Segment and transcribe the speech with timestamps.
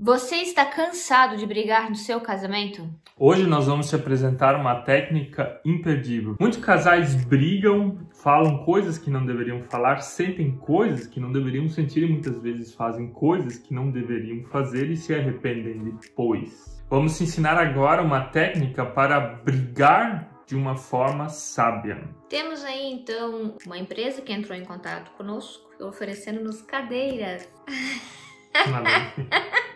[0.00, 2.88] Você está cansado de brigar no seu casamento?
[3.18, 6.36] Hoje nós vamos te apresentar uma técnica imperdível.
[6.38, 12.04] Muitos casais brigam, falam coisas que não deveriam falar, sentem coisas que não deveriam sentir
[12.04, 16.80] e muitas vezes fazem coisas que não deveriam fazer e se arrependem depois.
[16.88, 22.08] Vamos te ensinar agora uma técnica para brigar de uma forma sábia.
[22.28, 27.48] Temos aí então uma empresa que entrou em contato conosco oferecendo-nos cadeiras.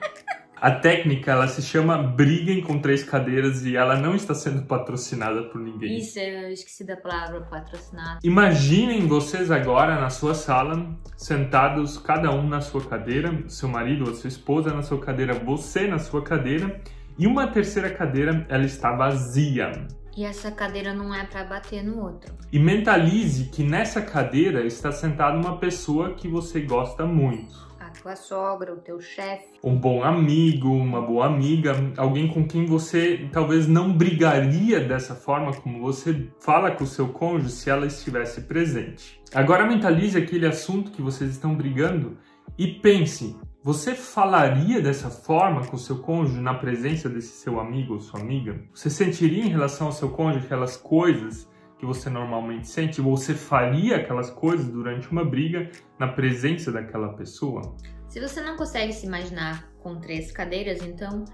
[0.62, 5.42] A técnica, ela se chama Briguem com Três Cadeiras e ela não está sendo patrocinada
[5.42, 5.96] por ninguém.
[5.96, 8.20] Isso, eu esqueci da palavra patrocinada.
[8.22, 14.14] Imaginem vocês agora na sua sala, sentados cada um na sua cadeira, seu marido ou
[14.14, 16.80] sua esposa na sua cadeira, você na sua cadeira,
[17.18, 19.72] e uma terceira cadeira, ela está vazia.
[20.16, 22.32] E essa cadeira não é para bater no outro.
[22.52, 28.72] E mentalize que nessa cadeira está sentada uma pessoa que você gosta muito tua sogra,
[28.72, 29.46] o teu chefe.
[29.62, 35.52] Um bom amigo, uma boa amiga, alguém com quem você talvez não brigaria dessa forma
[35.52, 39.20] como você fala com o seu cônjuge se ela estivesse presente.
[39.34, 42.18] Agora mentalize aquele assunto que vocês estão brigando
[42.58, 47.94] e pense, você falaria dessa forma com o seu cônjuge na presença desse seu amigo
[47.94, 48.60] ou sua amiga?
[48.74, 51.48] Você sentiria em relação ao seu cônjuge aquelas coisas
[51.82, 53.00] que você normalmente sente?
[53.00, 57.76] Ou você faria aquelas coisas durante uma briga na presença daquela pessoa?
[58.08, 61.24] Se você não consegue se imaginar com três cadeiras, então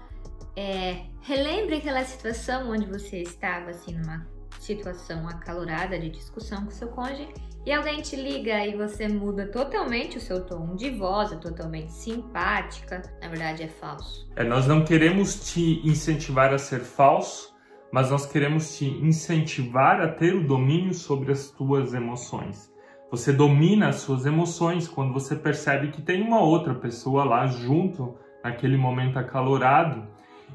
[0.55, 4.27] é, relembre aquela situação onde você estava assim numa
[4.59, 7.31] situação acalorada de discussão com seu cônjuge
[7.63, 11.91] e alguém te liga e você muda totalmente o seu tom de voz, é totalmente
[11.91, 14.27] simpática, na verdade é falso.
[14.35, 17.53] É, nós não queremos te incentivar a ser falso,
[17.91, 22.71] mas nós queremos te incentivar a ter o domínio sobre as tuas emoções.
[23.11, 28.15] Você domina as suas emoções quando você percebe que tem uma outra pessoa lá junto
[28.43, 30.07] naquele momento acalorado.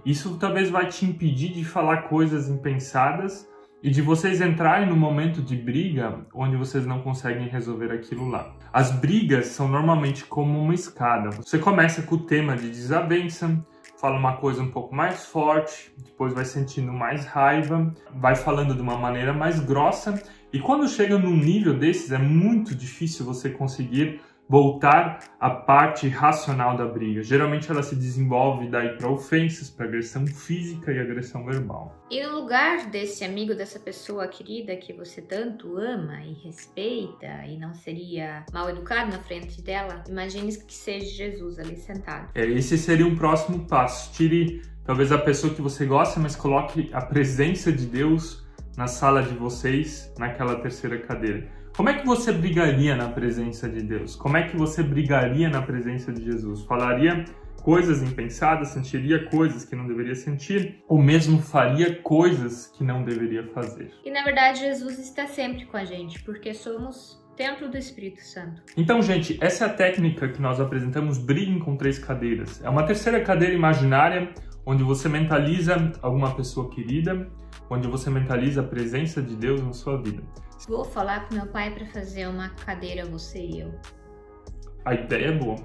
[0.06, 3.48] Isso talvez vai te impedir de falar coisas impensadas
[3.82, 8.54] e de vocês entrarem no momento de briga onde vocês não conseguem resolver aquilo lá.
[8.72, 11.30] As brigas são normalmente como uma escada.
[11.30, 13.62] Você começa com o tema de desavença,
[13.96, 18.80] fala uma coisa um pouco mais forte, depois vai sentindo mais raiva, vai falando de
[18.80, 20.22] uma maneira mais grossa,
[20.52, 26.76] e quando chega num nível desses é muito difícil você conseguir voltar à parte racional
[26.76, 27.22] da briga.
[27.22, 31.94] Geralmente ela se desenvolve daí para ofensas, para agressão física e agressão verbal.
[32.10, 37.56] E no lugar desse amigo, dessa pessoa querida que você tanto ama e respeita e
[37.56, 42.28] não seria mal educado na frente dela, imagine que seja Jesus ali sentado.
[42.34, 44.12] É, esse seria um próximo passo.
[44.12, 48.44] Tire talvez a pessoa que você gosta, mas coloque a presença de Deus
[48.76, 51.48] na sala de vocês, naquela terceira cadeira.
[51.76, 54.14] Como é que você brigaria na presença de Deus?
[54.14, 56.62] Como é que você brigaria na presença de Jesus?
[56.62, 57.24] Falaria
[57.64, 63.48] coisas impensadas, sentiria coisas que não deveria sentir, ou mesmo faria coisas que não deveria
[63.48, 63.90] fazer.
[64.04, 68.62] E na verdade, Jesus está sempre com a gente, porque somos templo do Espírito Santo.
[68.76, 72.62] Então, gente, essa é a técnica que nós apresentamos Briguem com Três Cadeiras.
[72.62, 74.32] É uma terceira cadeira imaginária
[74.66, 77.28] onde você mentaliza alguma pessoa querida,
[77.68, 80.22] onde você mentaliza a presença de Deus na sua vida.
[80.68, 83.74] Vou falar com meu pai para fazer uma cadeira você e eu.
[84.84, 85.56] A ideia é boa.